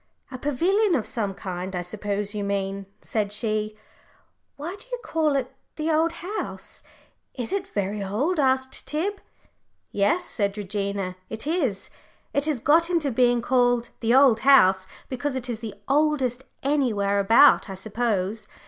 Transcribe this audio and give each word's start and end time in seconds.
"A 0.31 0.39
pavilion 0.39 0.95
of 0.95 1.05
some 1.05 1.35
kind, 1.35 1.75
I 1.75 1.83
suppose 1.83 2.33
you 2.33 2.43
mean," 2.43 2.87
said 3.01 3.31
she. 3.31 3.77
"Why 4.55 4.75
do 4.75 4.87
you 4.91 4.97
call 5.03 5.35
it 5.35 5.53
the 5.75 5.91
old 5.91 6.11
house? 6.13 6.81
Is 7.35 7.53
it 7.53 7.67
very 7.67 8.03
old?" 8.03 8.39
asked 8.39 8.87
Tib. 8.87 9.21
"Yes," 9.91 10.25
said 10.25 10.57
Regina, 10.57 11.17
"it 11.29 11.45
is. 11.45 11.91
It 12.33 12.45
has 12.45 12.59
got 12.59 12.89
into 12.89 13.11
being 13.11 13.43
called 13.43 13.91
the 13.99 14.15
old 14.15 14.39
house 14.39 14.87
because 15.07 15.35
it 15.35 15.47
is 15.47 15.59
the 15.59 15.75
oldest 15.87 16.45
anywhere 16.63 17.19
about, 17.19 17.69
I 17.69 17.75
suppose. 17.75 18.47